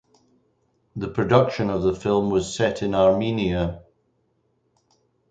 [0.95, 3.83] The production of the film was set in Armenia.